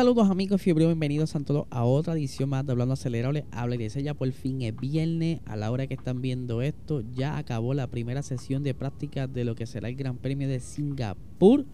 [0.00, 3.44] Saludos amigos fiebre, bienvenidos a todos a otra edición más de Hablando Acelerable.
[3.50, 7.36] Habla dice ya por fin es viernes, a la hora que están viendo esto, ya
[7.36, 11.66] acabó la primera sesión de práctica de lo que será el Gran Premio de Singapur,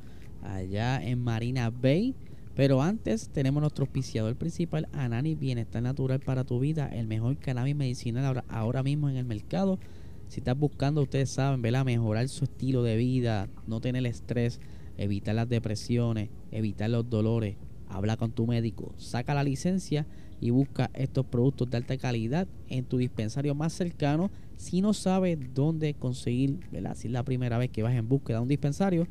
[0.42, 2.16] allá en Marina Bay.
[2.56, 7.76] Pero antes tenemos nuestro auspiciador principal, Anani Bienestar Natural para tu vida, el mejor cannabis
[7.76, 9.78] medicinal ahora, ahora mismo en el mercado.
[10.26, 11.84] Si estás buscando, ustedes saben, ¿verdad?
[11.84, 14.58] mejorar su estilo de vida, no tener estrés,
[14.98, 17.54] evitar las depresiones, evitar los dolores
[17.88, 20.06] habla con tu médico, saca la licencia
[20.40, 24.30] y busca estos productos de alta calidad en tu dispensario más cercano.
[24.56, 26.94] Si no sabes dónde conseguir, ¿verdad?
[26.96, 29.06] si es la primera vez que vas en búsqueda de un dispensario,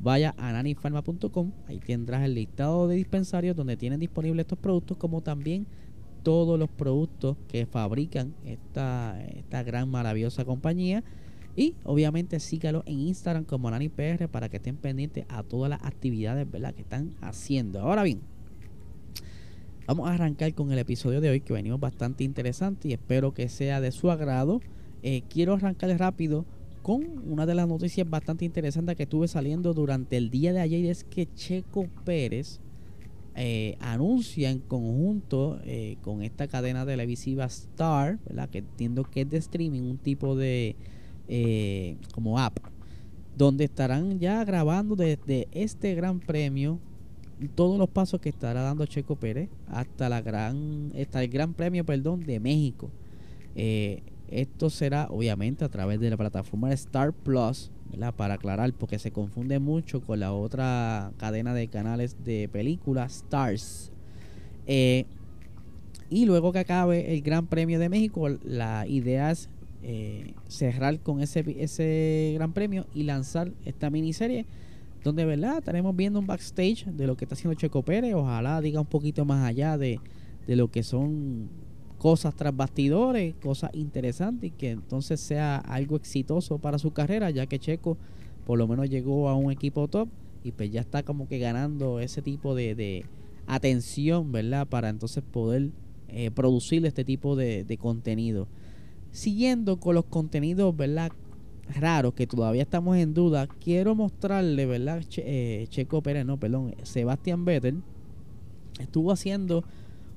[0.00, 1.52] vaya a nanifarma.com.
[1.66, 5.66] Ahí tendrás el listado de dispensarios donde tienen disponibles estos productos, como también
[6.22, 11.04] todos los productos que fabrican esta, esta gran maravillosa compañía.
[11.56, 16.50] Y obviamente sígalo en Instagram como NaniPR para que estén pendientes a todas las actividades
[16.50, 16.74] ¿verdad?
[16.74, 17.80] que están haciendo.
[17.80, 18.20] Ahora bien,
[19.86, 23.48] vamos a arrancar con el episodio de hoy que venimos bastante interesante y espero que
[23.48, 24.60] sea de su agrado.
[25.02, 26.44] Eh, quiero arrancar rápido
[26.82, 30.80] con una de las noticias bastante interesantes que estuve saliendo durante el día de ayer
[30.84, 32.60] y es que Checo Pérez
[33.34, 38.50] eh, anuncia en conjunto eh, con esta cadena televisiva Star, ¿verdad?
[38.50, 40.76] que entiendo que es de streaming, un tipo de
[41.28, 42.58] eh, como app,
[43.36, 46.78] donde estarán ya grabando desde este gran premio
[47.54, 51.84] todos los pasos que estará dando Checo Pérez hasta la gran hasta el gran premio
[51.84, 52.90] perdón de México.
[53.54, 57.70] Eh, esto será obviamente a través de la plataforma Star Plus
[58.16, 63.92] para aclarar porque se confunde mucho con la otra cadena de canales de películas Stars.
[64.66, 65.06] Eh,
[66.10, 69.48] y luego que acabe el Gran Premio de México la idea es
[69.88, 74.44] eh, cerrar con ese, ese gran premio y lanzar esta miniserie
[75.04, 78.12] donde verdad estaremos viendo un backstage de lo que está haciendo Checo Pérez.
[78.14, 80.00] Ojalá diga un poquito más allá de,
[80.48, 81.48] de lo que son
[81.98, 87.46] cosas tras bastidores cosas interesantes y que entonces sea algo exitoso para su carrera ya
[87.46, 87.96] que Checo
[88.44, 90.08] por lo menos llegó a un equipo top
[90.42, 93.04] y pues ya está como que ganando ese tipo de, de
[93.46, 95.70] atención verdad para entonces poder
[96.08, 98.46] eh, producir este tipo de, de contenido
[99.16, 101.10] siguiendo con los contenidos, ¿verdad?
[101.74, 105.02] Raros que todavía estamos en duda, quiero mostrarle, ¿verdad?
[105.16, 107.82] Eh, Checo Pérez, no, perdón, Sebastián Vettel
[108.78, 109.64] estuvo haciendo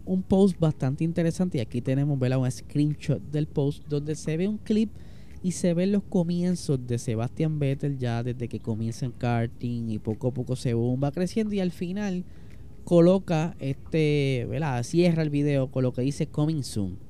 [0.05, 2.39] un post bastante interesante y aquí tenemos, ¿verdad?
[2.39, 4.89] Un screenshot del post donde se ve un clip
[5.41, 9.99] y se ven los comienzos de Sebastián Vettel ya desde que comienza en karting y
[9.99, 12.25] poco a poco se va creciendo y al final
[12.83, 14.83] coloca este, ¿verdad?
[14.83, 17.08] Cierra el video con lo que dice coming soon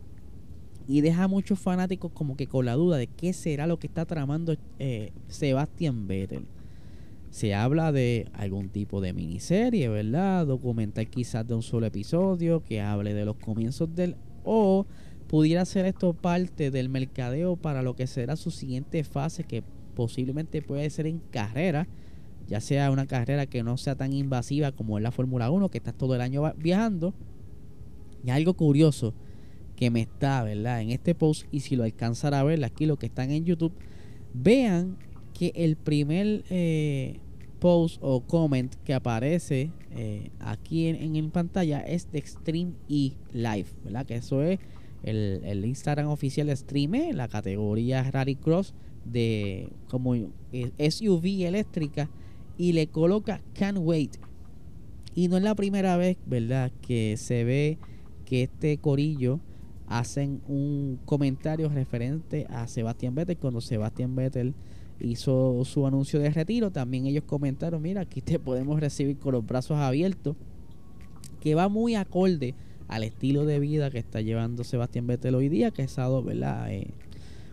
[0.90, 3.86] y deja a muchos fanáticos como que con la duda de qué será lo que
[3.86, 6.48] está tramando eh, Sebastian Vettel.
[7.30, 10.48] Se habla de algún tipo de miniserie, ¿verdad?
[10.48, 14.16] Documental quizás de un solo episodio que hable de los comienzos del...
[14.44, 14.88] O
[15.28, 19.64] pudiera ser esto parte del mercadeo para lo que será su siguiente fase que
[19.94, 21.88] posiblemente puede ser en carrera,
[22.48, 25.78] ya sea una carrera que no sea tan invasiva como es la Fórmula 1, que
[25.78, 27.14] está todo el año viajando.
[28.26, 29.14] Y algo curioso,
[29.80, 30.82] que me está, ¿verdad?
[30.82, 33.72] En este post y si lo alcanzan a ver aquí, lo que están en YouTube,
[34.34, 34.98] vean
[35.34, 37.22] que el primer eh,
[37.60, 43.68] post o comment que aparece eh, aquí en, en, pantalla es de Stream E Live,
[43.86, 44.06] ¿verdad?
[44.06, 44.60] Que eso es
[45.04, 48.74] el, el Instagram oficial de Stream E, la categoría Rally Cross
[49.06, 52.10] de como SUV eléctrica
[52.58, 54.18] y le coloca Can't Wait.
[55.16, 56.70] Y no es la primera vez, ¿verdad?
[56.82, 57.78] Que se ve
[58.26, 59.40] que este corillo
[59.90, 64.54] hacen un comentario referente a Sebastián Vettel cuando Sebastián Vettel
[65.00, 69.46] hizo su anuncio de retiro también ellos comentaron mira aquí te podemos recibir con los
[69.46, 70.36] brazos abiertos
[71.42, 72.54] que va muy acorde
[72.88, 76.72] al estilo de vida que está llevando Sebastián Vettel hoy día que ha estado ¿verdad?
[76.72, 76.94] Eh,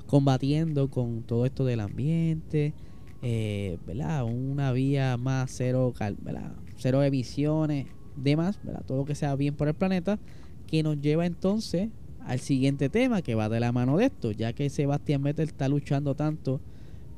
[0.07, 2.75] combatiendo con todo esto del ambiente
[3.23, 4.25] eh, ¿verdad?
[4.25, 6.53] una vía más cero ¿verdad?
[6.77, 8.85] cero emisiones demás ¿verdad?
[8.85, 10.19] todo lo que sea bien por el planeta
[10.67, 11.89] que nos lleva entonces
[12.27, 15.69] al siguiente tema que va de la mano de esto, ya que Sebastián Vettel está
[15.69, 16.61] luchando tanto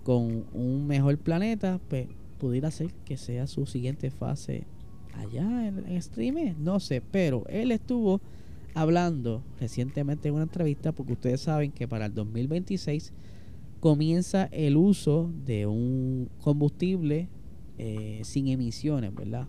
[0.04, 2.06] con un mejor planeta, pues
[2.38, 4.64] pudiera ser que sea su siguiente fase
[5.14, 8.20] allá en, en stream, no sé, pero él estuvo
[8.74, 13.12] hablando recientemente en una entrevista porque ustedes saben que para el 2026
[13.80, 17.28] comienza el uso de un combustible
[17.78, 19.46] eh, sin emisiones, ¿verdad?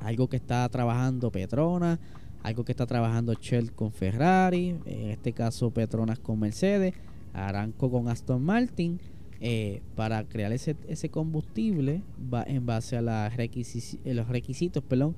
[0.00, 1.98] Algo que está trabajando Petronas,
[2.46, 6.94] algo que está trabajando Shell con Ferrari, en este caso Petronas con Mercedes,
[7.32, 9.00] Aranco con Aston Martin,
[9.40, 12.02] eh, para crear ese, ese combustible
[12.46, 15.16] en base a los requisitos perdón,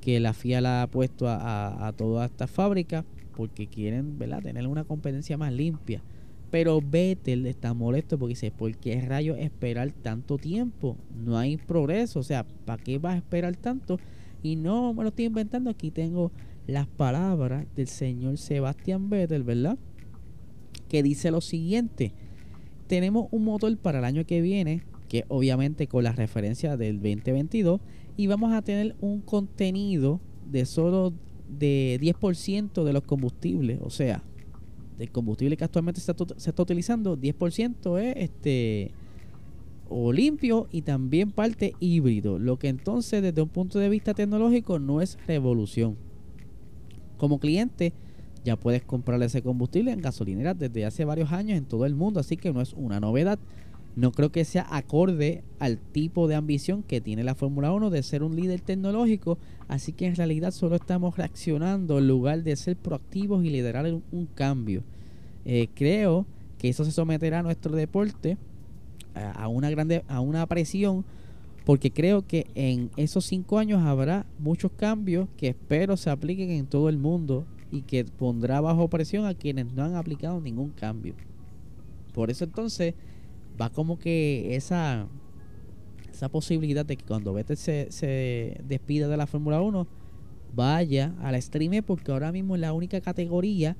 [0.00, 3.04] que la FIA le ha puesto a, a, toda esta fábrica
[3.36, 4.42] porque quieren ¿verdad?
[4.42, 6.02] tener una competencia más limpia.
[6.50, 10.96] Pero Vettel está molesto porque dice, ¿por qué rayos esperar tanto tiempo?
[11.14, 13.98] No hay progreso, o sea, ¿para qué vas a esperar tanto?
[14.42, 16.32] Y no me lo estoy inventando, aquí tengo
[16.66, 19.78] las palabras del señor Sebastián Vettel, ¿verdad?
[20.88, 22.12] Que dice lo siguiente,
[22.86, 27.80] tenemos un motor para el año que viene, que obviamente con la referencia del 2022,
[28.16, 30.20] y vamos a tener un contenido
[30.50, 31.12] de solo
[31.48, 34.22] de 10% de los combustibles, o sea,
[34.98, 38.92] del combustible que actualmente se está, se está utilizando, 10% es este
[39.88, 44.78] o limpio y también parte híbrido, lo que entonces desde un punto de vista tecnológico
[44.78, 45.96] no es revolución.
[47.22, 47.92] Como cliente
[48.44, 52.18] ya puedes comprar ese combustible en gasolineras desde hace varios años en todo el mundo,
[52.18, 53.38] así que no es una novedad
[53.94, 58.02] no creo que sea acorde al tipo de ambición que tiene la Fórmula 1 de
[58.02, 59.38] ser un líder tecnológico,
[59.68, 64.26] así que en realidad solo estamos reaccionando en lugar de ser proactivos y liderar un,
[64.34, 64.82] cambio.
[65.44, 66.26] Eh, creo
[66.58, 68.38] que eso se someterá a nuestro deporte
[69.14, 71.04] a, una grande a una presión
[71.64, 76.66] porque creo que en esos cinco años habrá muchos cambios que espero se apliquen en
[76.66, 81.14] todo el mundo y que pondrá bajo presión a quienes no han aplicado ningún cambio.
[82.12, 82.94] Por eso entonces
[83.60, 85.06] va como que esa,
[86.10, 89.86] esa posibilidad de que cuando Vettel se, se despida de la Fórmula 1,
[90.54, 93.76] vaya a la streamer porque ahora mismo es la única categoría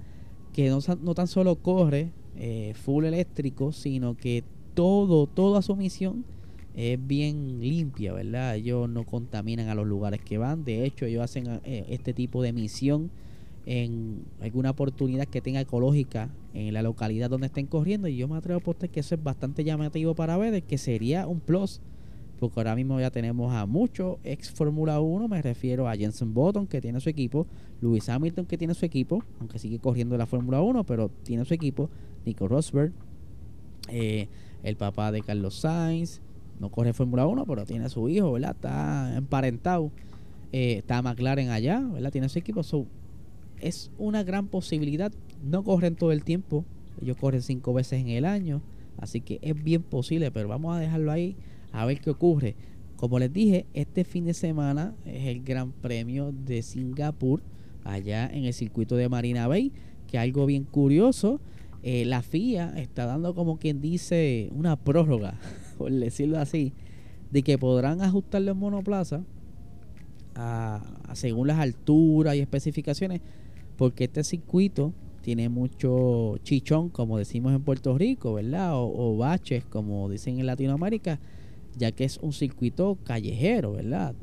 [0.52, 4.44] que no, no tan solo corre eh, full eléctrico, sino que
[4.74, 6.24] todo, toda su misión
[6.74, 8.56] es bien limpia, ¿verdad?
[8.56, 12.42] Ellos no contaminan a los lugares que van, de hecho ellos hacen eh, este tipo
[12.42, 13.10] de misión
[13.66, 18.08] en alguna oportunidad que tenga ecológica en la localidad donde estén corriendo.
[18.08, 21.26] Y yo me atrevo a apostar que eso es bastante llamativo para ver que sería
[21.26, 21.80] un plus
[22.40, 26.66] porque ahora mismo ya tenemos a muchos ex Fórmula 1 me refiero a Jensen Button
[26.66, 27.46] que tiene su equipo
[27.80, 31.54] Lewis Hamilton que tiene su equipo aunque sigue corriendo la Fórmula 1 pero tiene su
[31.54, 31.88] equipo
[32.26, 32.92] Nico Rosberg
[33.90, 34.26] eh,
[34.64, 36.20] el papá de Carlos Sainz
[36.62, 38.52] no corre Fórmula 1 pero tiene su hijo ¿verdad?
[38.52, 39.90] está emparentado
[40.52, 42.10] eh, está McLaren allá ¿verdad?
[42.10, 42.62] tiene su equipo
[43.62, 45.12] es una gran posibilidad.
[45.42, 46.64] No corren todo el tiempo,
[47.00, 48.60] ellos corren cinco veces en el año,
[48.98, 51.36] así que es bien posible, pero vamos a dejarlo ahí
[51.72, 52.54] a ver qué ocurre.
[52.96, 57.40] Como les dije, este fin de semana es el Gran Premio de Singapur,
[57.84, 59.72] allá en el circuito de Marina Bay,
[60.06, 61.40] que algo bien curioso,
[61.82, 65.34] eh, la FIA está dando como quien dice una prórroga,
[65.72, 66.72] por decirlo así,
[67.30, 69.22] de que podrán ajustar los monoplazas
[70.34, 70.82] a,
[71.14, 73.20] según las alturas y especificaciones
[73.76, 74.92] porque este circuito
[75.22, 78.72] tiene mucho chichón, como decimos en Puerto Rico, ¿verdad?
[78.74, 81.20] O, baches, como dicen en Latinoamérica,
[81.76, 84.14] ya que es un circuito callejero, ¿verdad?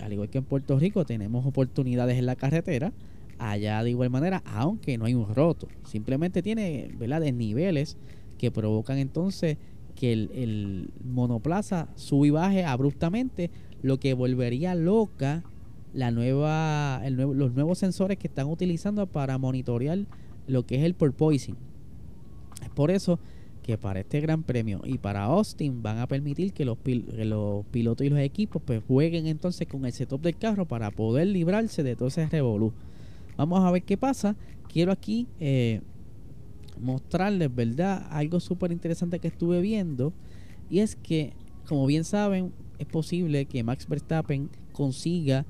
[0.00, 2.92] Al igual que en Puerto Rico tenemos oportunidades en la carretera,
[3.38, 7.20] allá de igual manera, aunque no hay un roto, simplemente tiene, ¿verdad?
[7.20, 7.96] Desniveles
[8.38, 9.58] que provocan entonces
[9.94, 13.50] que el, monoplaza sube y baje abruptamente,
[13.82, 15.44] lo que volvería loca
[15.92, 19.98] la nueva, el nuevo, los nuevos sensores que están utilizando para monitorear
[20.46, 21.56] lo que es el porpoising.
[22.62, 23.18] Es por eso
[23.64, 28.06] que para este gran premio y para Austin van a permitir que los, los pilotos
[28.06, 31.96] y los equipos pues jueguen entonces con el setup del carro para poder librarse de
[31.96, 32.72] todo ese revolú.
[33.38, 34.36] Vamos a ver qué pasa.
[34.70, 35.80] Quiero aquí eh,
[36.80, 38.06] mostrarles, ¿verdad?
[38.10, 40.12] Algo súper interesante que estuve viendo.
[40.70, 41.32] Y es que,
[41.68, 45.46] como bien saben, es posible que Max Verstappen consiga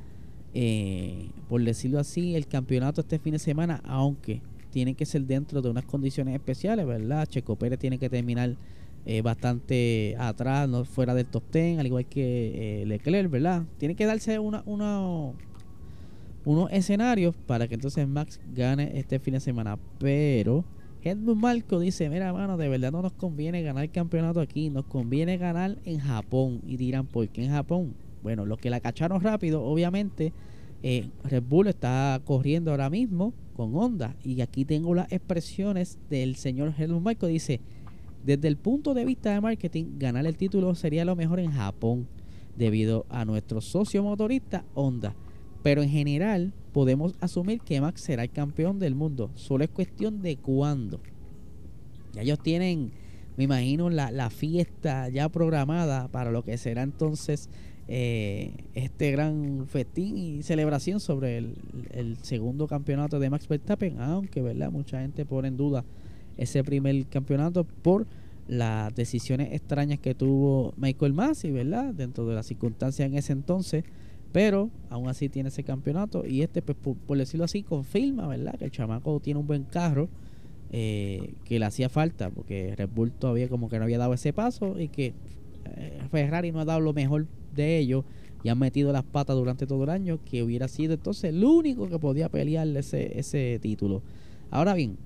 [0.56, 4.40] eh, por decirlo así, el campeonato este fin de semana, aunque
[4.70, 7.26] tiene que ser dentro de unas condiciones especiales, ¿verdad?
[7.26, 8.56] Checo Pérez tiene que terminar
[9.04, 13.64] eh, bastante atrás, no fuera del top 10, al igual que eh, Leclerc, ¿verdad?
[13.78, 15.34] Tiene que darse una, unos
[16.70, 20.64] escenarios para que entonces Max gane este fin de semana, pero...
[21.04, 24.86] Helmut Marco dice, mira, mano, de verdad no nos conviene ganar el campeonato aquí, nos
[24.86, 26.62] conviene ganar en Japón.
[26.66, 27.94] Y dirán, ¿por qué en Japón?
[28.22, 30.32] Bueno, los que la cacharon rápido, obviamente,
[30.82, 34.16] eh, Red Bull está corriendo ahora mismo con Honda.
[34.24, 37.26] Y aquí tengo las expresiones del señor Helmut Marko.
[37.26, 37.60] Dice,
[38.24, 42.08] desde el punto de vista de marketing, ganar el título sería lo mejor en Japón.
[42.56, 45.14] debido a nuestro socio motorista Honda.
[45.64, 49.30] Pero en general podemos asumir que Max será el campeón del mundo.
[49.34, 51.00] Solo es cuestión de cuándo.
[52.12, 52.92] Ya ellos tienen,
[53.38, 57.48] me imagino, la, la fiesta ya programada para lo que será entonces
[57.88, 61.54] eh, este gran festín y celebración sobre el,
[61.92, 65.84] el, segundo campeonato de Max Verstappen, aunque verdad mucha gente pone en duda
[66.36, 68.06] ese primer campeonato por
[68.48, 71.94] las decisiones extrañas que tuvo Michael Massey, ¿verdad?
[71.94, 73.84] Dentro de las circunstancias en ese entonces,
[74.34, 76.76] pero aún así tiene ese campeonato y este, pues,
[77.06, 78.56] por, decirlo así, confirma, ¿verdad?
[78.58, 80.08] Que el chamaco tiene un buen carro,
[80.72, 84.32] eh, que le hacía falta, porque Red Bull todavía como que no había dado ese
[84.32, 85.14] paso y que
[85.76, 88.04] eh, Ferrari no ha dado lo mejor de ellos
[88.42, 91.88] y han metido las patas durante todo el año, que hubiera sido entonces el único
[91.88, 94.02] que podía pelear ese, ese título.
[94.50, 94.96] Ahora bien,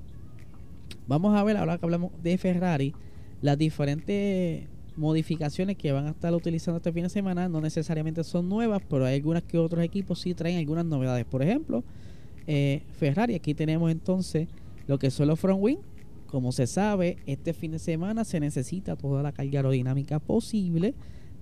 [1.07, 2.95] vamos a ver, ahora que hablamos de Ferrari,
[3.43, 4.69] las diferentes
[4.99, 9.07] modificaciones que van a estar utilizando este fin de semana no necesariamente son nuevas, pero
[9.07, 11.25] hay algunas que otros equipos sí traen algunas novedades.
[11.25, 11.85] Por ejemplo,
[12.47, 14.49] eh, Ferrari, aquí tenemos entonces
[14.87, 15.79] lo que son los front wing.
[16.27, 20.95] Como se sabe, este fin de semana se necesita toda la carga aerodinámica posible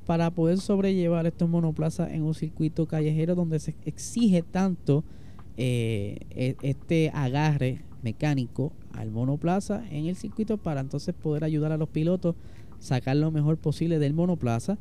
[0.04, 5.02] para poder sobrellevar estos monoplazas en un circuito callejero donde se exige tanto
[5.56, 11.76] eh, e, este agarre mecánico al monoplaza en el circuito para entonces poder ayudar a
[11.76, 12.36] los pilotos
[12.78, 14.78] sacar lo mejor posible del monoplaza.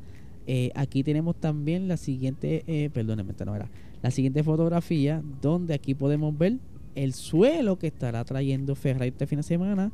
[0.48, 3.70] Eh, aquí tenemos también la siguiente, eh, perdónenme, esta no era,
[4.04, 6.60] la siguiente fotografía donde aquí podemos ver
[6.94, 9.92] el suelo que estará trayendo Ferrari este fin de semana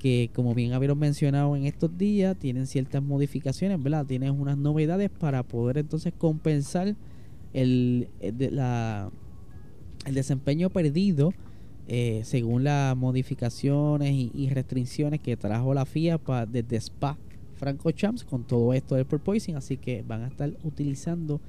[0.00, 4.06] que como bien habíamos mencionado en estos días tienen ciertas modificaciones, ¿verdad?
[4.06, 6.96] Tienen unas novedades para poder entonces compensar
[7.52, 9.10] el, el, la,
[10.06, 11.34] el desempeño perdido
[11.86, 17.18] eh, según las modificaciones y, restricciones que trajo la FIA desde Spa
[17.60, 21.40] Franco Champs con todo esto del porpoising, así que van a estar utilizando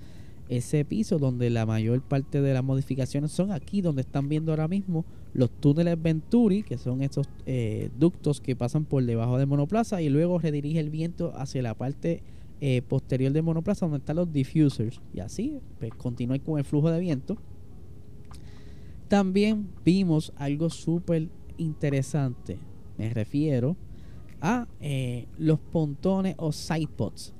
[0.50, 4.68] ese piso donde la mayor parte de las modificaciones son aquí donde están viendo ahora
[4.68, 10.01] mismo los túneles Venturi, que son estos eh, ductos que pasan por debajo del monoplaza
[10.01, 12.22] y luego redirige el viento hacia la parte
[12.60, 17.00] eh, posterior del monoplaza donde están los diffusers y así pues, con el flujo de
[17.00, 17.38] viento
[19.12, 21.27] también vimos algo súper
[21.58, 22.58] interesante.
[22.98, 23.75] Me refiero
[24.41, 27.33] a eh, los pontones o sidepods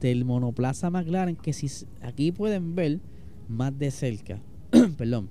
[0.00, 1.68] del monoplaza McLaren que si
[2.02, 3.00] aquí pueden ver
[3.48, 4.40] más de cerca,
[4.98, 5.28] perdón,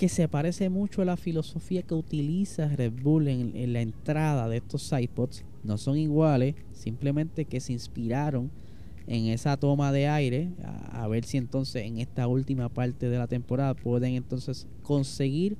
[0.00, 4.56] que se parece mucho a la filosofía que utiliza Red Bull en, la entrada de
[4.56, 5.44] estos sidepods.
[5.62, 8.50] No son iguales, simplemente que se inspiraron
[9.06, 10.48] en esa toma de aire,
[10.90, 15.58] a, ver si entonces en esta última parte de la temporada pueden entonces conseguir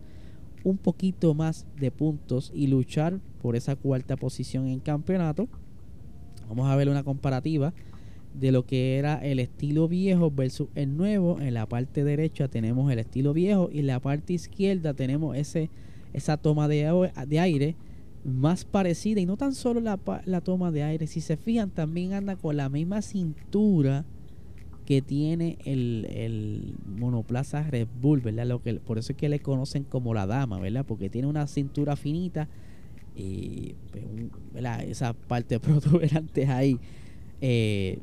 [0.65, 5.49] un poquito más de puntos y luchar por esa cuarta posición en campeonato.
[6.49, 7.73] Vamos a ver una comparativa
[8.35, 11.41] de lo que era el estilo viejo versus el nuevo.
[11.41, 15.71] En la parte derecha tenemos el estilo viejo y en la parte izquierda tenemos ese,
[16.13, 16.87] esa toma de,
[17.39, 17.77] aire
[18.25, 22.13] más parecida y no tan solo la, la, toma de aire, si se fijan también
[22.13, 24.05] anda con la misma cintura
[24.91, 28.45] que tiene el, el monoplaza Red Bull, ¿verdad?
[28.45, 30.85] Lo que, por eso es que le conocen como la dama, ¿verdad?
[30.85, 32.49] Porque tiene una cintura finita
[33.15, 36.81] y pues, esa parte protuberante ahí.
[37.41, 38.01] Eh,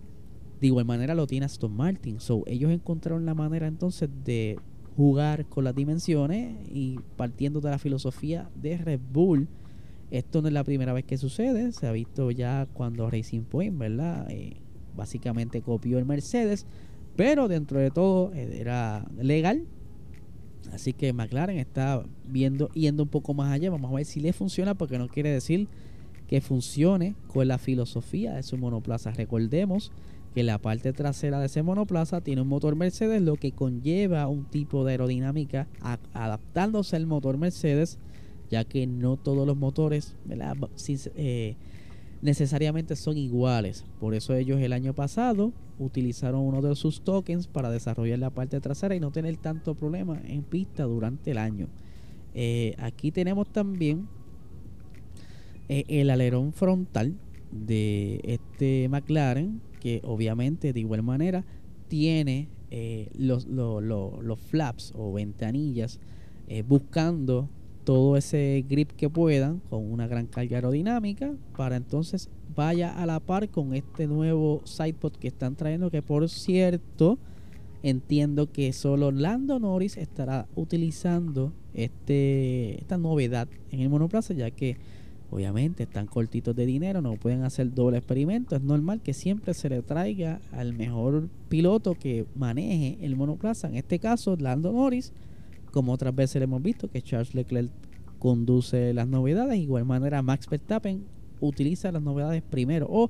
[0.61, 2.21] de igual manera lo tiene Aston Martin.
[2.21, 4.57] So, ellos encontraron la manera entonces de
[4.95, 9.49] jugar con las dimensiones y partiendo de la filosofía de Red Bull
[10.09, 13.77] esto no es la primera vez que sucede, se ha visto ya cuando Racing Point,
[13.77, 14.25] ¿verdad?
[14.29, 14.55] Eh,
[14.97, 16.65] básicamente copió el Mercedes,
[17.15, 19.63] pero dentro de todo eh, era legal.
[20.73, 23.71] Así que McLaren está viendo, yendo un poco más allá.
[23.71, 25.69] Vamos a ver si le funciona, porque no quiere decir
[26.27, 29.11] que funcione con la filosofía de su monoplaza.
[29.11, 29.93] Recordemos
[30.35, 34.43] que la parte trasera de ese monoplaza tiene un motor Mercedes, lo que conlleva un
[34.43, 35.69] tipo de aerodinámica
[36.13, 37.97] adaptándose al motor Mercedes
[38.49, 40.15] ya que no todos los motores
[41.15, 41.55] eh,
[42.21, 43.85] necesariamente son iguales.
[43.99, 48.59] Por eso ellos el año pasado utilizaron uno de sus tokens para desarrollar la parte
[48.59, 51.67] trasera y no tener tanto problema en pista durante el año.
[52.33, 54.07] Eh, aquí tenemos también
[55.69, 57.15] eh, el alerón frontal
[57.51, 61.45] de este McLaren, que obviamente de igual manera
[61.87, 62.49] tiene
[63.17, 66.01] los, los, flaps o ventanillas
[66.67, 67.47] buscando
[67.87, 73.21] todo ese grip que puedan con una gran carga aerodinámica para entonces vaya a la
[73.21, 77.17] par con este nuevo sidepod que están trayendo que por cierto
[77.83, 84.75] entiendo que solo Lando Norris estará utilizando este esta novedad en el monoplaza ya que
[85.29, 88.55] Obviamente están cortitos de dinero, no pueden hacer doble experimento.
[88.55, 93.67] Es normal que siempre se le traiga al mejor piloto que maneje el monoplaza.
[93.67, 95.11] En este caso, Lando Norris,
[95.71, 97.71] como otras veces hemos visto que Charles Leclerc
[98.19, 99.51] conduce las novedades.
[99.51, 101.05] De igual manera, Max Verstappen
[101.39, 102.87] utiliza las novedades primero.
[102.89, 103.09] O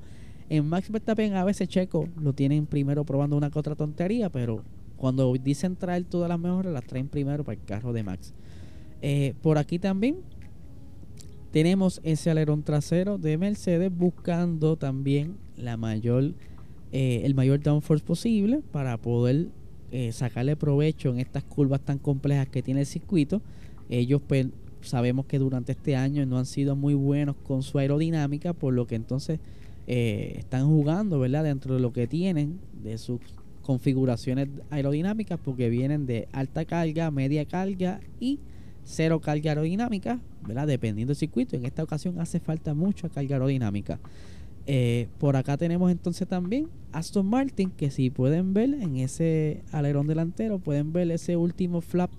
[0.49, 4.63] en Max Verstappen a veces Checo lo tienen primero probando una que otra tontería, pero
[4.95, 8.33] cuando dicen traer todas las mejores, las traen primero para el carro de Max.
[9.01, 10.17] Eh, por aquí también
[11.51, 16.33] tenemos ese alerón trasero de Mercedes buscando también la mayor,
[16.91, 19.49] eh, el mayor downforce posible para poder
[19.91, 23.41] eh, sacarle provecho en estas curvas tan complejas que tiene el circuito.
[23.89, 24.47] Ellos pues,
[24.81, 28.87] sabemos que durante este año no han sido muy buenos con su aerodinámica, por lo
[28.87, 29.39] que entonces
[29.87, 31.43] eh, están jugando, ¿verdad?
[31.43, 33.21] Dentro de lo que tienen, de sus
[33.61, 38.39] configuraciones aerodinámicas, porque vienen de alta carga, media carga y
[38.83, 40.67] cero carga aerodinámica, ¿verdad?
[40.67, 41.55] Dependiendo del circuito.
[41.55, 43.99] En esta ocasión hace falta mucha carga aerodinámica.
[44.69, 50.07] Eh, por acá tenemos entonces también Aston Martin, que si pueden ver en ese alerón
[50.07, 52.11] delantero, pueden ver ese último flap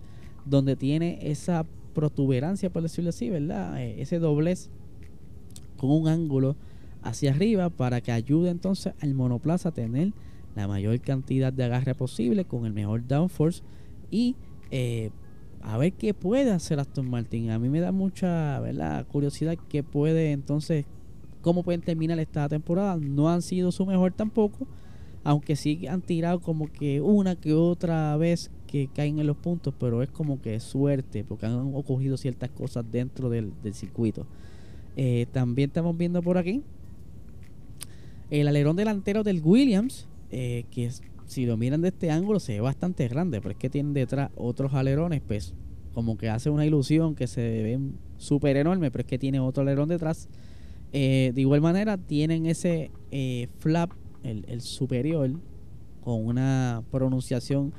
[0.46, 3.80] donde tiene esa protuberancia, por decirlo así, ¿verdad?
[3.82, 4.70] Eh, ese doblez
[5.76, 6.56] con un ángulo
[7.02, 10.12] hacia arriba para que ayude entonces al monoplaza a tener
[10.56, 13.62] la mayor cantidad de agarre posible con el mejor downforce
[14.10, 14.36] y
[14.70, 15.10] eh,
[15.60, 17.50] a ver qué puede hacer Aston Martin.
[17.50, 19.06] A mí me da mucha ¿verdad?
[19.06, 20.86] curiosidad qué puede entonces,
[21.48, 22.98] cómo pueden terminar esta temporada.
[23.00, 24.66] No han sido su mejor tampoco,
[25.24, 29.72] aunque sí han tirado como que una que otra vez que caen en los puntos,
[29.80, 34.26] pero es como que suerte, porque han ocurrido ciertas cosas dentro del, circuito.
[34.94, 36.62] Eh, también estamos viendo por aquí
[38.28, 40.90] el alerón delantero del Williams, eh, que
[41.24, 44.32] si lo miran de este ángulo se ve bastante grande, pero es que tienen detrás
[44.36, 45.54] otros alerones, pues
[45.94, 49.62] como que hace una ilusión que se ven súper enormes, pero es que tiene otro
[49.62, 50.28] alerón detrás.
[50.92, 53.90] Eh, de igual manera tienen ese eh, flap,
[54.23, 55.30] el, el, superior,
[56.02, 57.73] con una pronunciación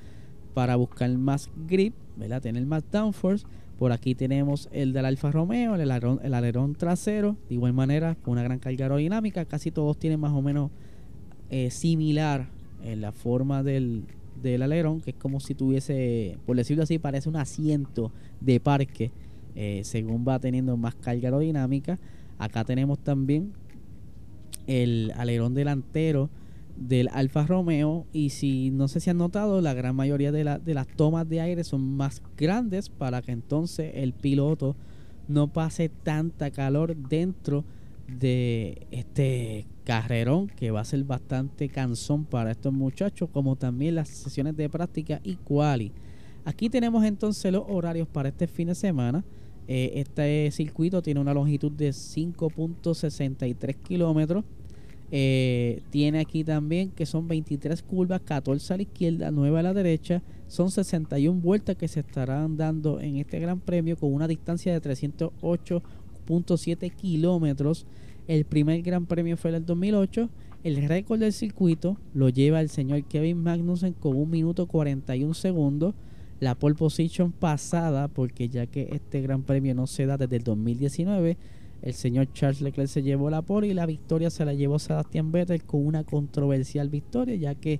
[0.54, 2.42] para buscar más grip, ¿verdad?
[2.42, 3.46] tener más downforce.
[3.78, 8.16] Por aquí tenemos el del Alfa Romeo, el alerón, el alerón trasero, de igual manera,
[8.16, 9.46] con una gran carga aerodinámica.
[9.46, 10.70] Casi todos tienen más o menos
[11.50, 12.50] eh, similar
[12.84, 14.04] en la forma del,
[14.42, 19.12] del, alerón, que es como si tuviese, por decirlo así, parece un asiento de parque,
[19.84, 22.00] según va teniendo más carga aerodinámica.
[22.40, 23.54] Acá tenemos también
[24.66, 26.30] el alerón delantero
[26.80, 28.06] del Alfa Romeo.
[28.14, 31.64] Y si no sé si han notado la gran mayoría de, las tomas de aire
[31.64, 34.76] son más grandes para que entonces el piloto
[35.28, 37.64] no pase tanta calor dentro
[38.08, 44.10] de este carrerón que va a ser bastante cansón para estos muchachos como también las
[44.10, 45.92] sesiones de práctica y quali.
[46.46, 49.24] Aquí tenemos entonces los horarios para este fin de semana
[49.70, 54.44] eh, este circuito tiene una longitud de 5.63 kilómetros
[55.12, 59.74] eh, tiene aquí también que son 23 curvas, 14 a la izquierda, 9 a la
[59.74, 60.22] derecha.
[60.48, 64.82] Son 61 vueltas que se estarán dando en este gran premio con una distancia de
[64.82, 67.86] 308.7 kilómetros.
[68.28, 70.30] El primer gran premio fue en el 2008.
[70.64, 75.96] El récord del circuito lo lleva el señor Kevin Magnussen con 1 minuto 41 segundos.
[76.40, 80.44] La pole position pasada, porque ya que este gran premio no se da desde el
[80.44, 81.38] 2019
[81.82, 85.32] el señor Charles Leclerc se llevó la pole y la victoria se la llevó Sebastian
[85.32, 87.80] Vettel con una controversial victoria, ya que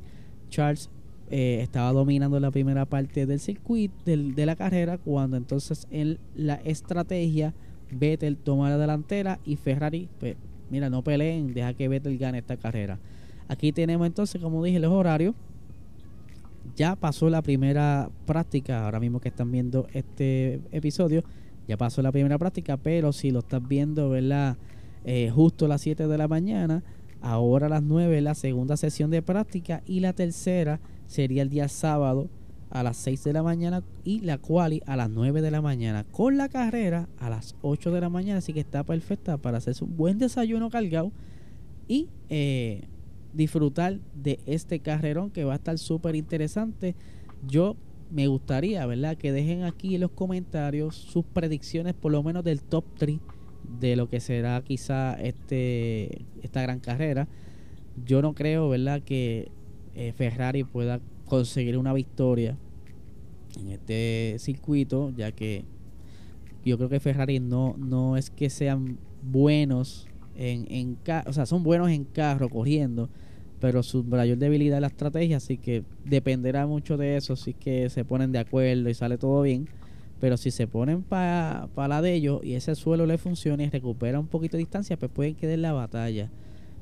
[0.50, 0.90] Charles
[1.30, 6.56] eh, estaba dominando la primera parte del circuito, de la carrera, cuando entonces en la
[6.56, 7.54] estrategia
[7.92, 10.38] Vettel toma la delantera y Ferrari, pues,
[10.70, 13.00] mira, no peleen, deja que Vettel gane esta carrera.
[13.48, 15.36] Aquí tenemos entonces, como dije, los horarios.
[16.80, 21.26] Ya pasó la primera práctica, ahora mismo que están viendo este episodio
[21.68, 24.58] ya pasó la primera práctica, pero si lo estás viendo, ¿verdad?
[25.04, 26.82] Eh, justo a las 7 de la mañana,
[27.22, 31.68] ahora a las 9 la segunda sesión de práctica y la tercera sería el día
[31.68, 32.28] sábado
[32.72, 36.06] a las 6 de la mañana y la quali a las 9 de la mañana
[36.06, 39.84] con la carrera a las 8 de la mañana así que está perfecta para hacerse
[39.84, 41.12] un buen desayuno cargado
[41.88, 42.88] y eh,
[43.34, 46.96] disfrutar de este carrerón que va a estar súper interesante
[47.48, 47.76] yo
[48.12, 49.18] me gustaría, ¿verdad?
[49.18, 53.20] Que dejen aquí en los comentarios sus predicciones, por lo menos del top 3
[53.80, 57.28] de lo que será quizá este esta gran carrera.
[58.06, 59.02] Yo no creo, ¿verdad?
[59.04, 59.52] Que
[59.94, 62.58] eh, Ferrari pueda conseguir una victoria
[63.60, 65.66] en este circuito, ya que
[66.66, 70.08] yo creo que Ferrari no, no es que sean buenos
[70.40, 70.98] en, en
[71.28, 73.10] o sea, son buenos en carro corriendo,
[73.60, 77.58] pero su mayor debilidad es la estrategia, así que dependerá mucho de eso, si es
[77.58, 79.68] que se ponen de acuerdo y sale todo bien.
[80.22, 84.20] Pero si se ponen para la de ellos y ese suelo le funciona y recupera
[84.20, 86.30] un poquito de distancia, pues pueden quedar en la batalla.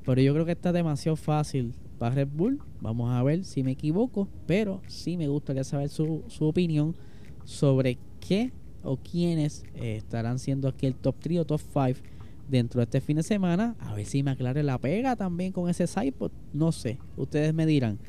[0.06, 2.60] Pero yo creo que está demasiado fácil para Red Bull.
[2.82, 4.28] Vamos a ver si me equivoco.
[4.48, 6.96] Pero sí me gustaría saber su, su opinión
[7.44, 8.52] sobre qué
[8.84, 12.17] o quiénes eh, estarán siendo aquí el top 3 o top 5
[12.48, 13.76] dentro de este fin de semana.
[13.80, 16.32] A ver si me aclare la pega también con ese sidepod.
[16.54, 18.00] No sé, ustedes me dirán.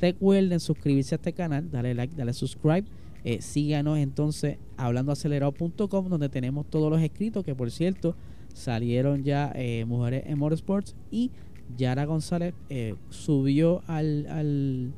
[0.00, 2.84] Recuerden suscribirse a este canal, dale like, dale subscribe.
[3.24, 8.14] Eh, síganos entonces hablandoacelerado.com donde tenemos todos los escritos que por cierto
[8.54, 11.32] salieron ya eh, Mujeres en Motorsports y
[11.76, 14.92] Yara González eh, subió al, al,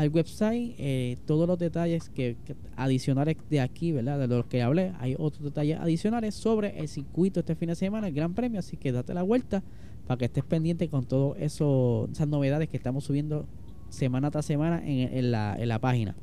[0.00, 2.34] al website eh, todos los detalles que,
[2.74, 4.18] adicionales de aquí, ¿verdad?
[4.18, 4.94] De los que hablé.
[4.98, 8.60] Hay otros detalles adicionales sobre el circuito este fin de semana, el Gran Premio.
[8.60, 9.62] Así que date la vuelta
[10.06, 13.46] para que estés pendiente con todas esas novedades que estamos subiendo
[13.90, 16.16] semana tras semana en, la, en la página.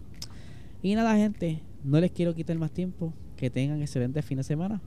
[0.82, 3.14] Y nada, gente, no les quiero quitar más tiempo.
[3.36, 4.82] Que tengan excelente fin de semana.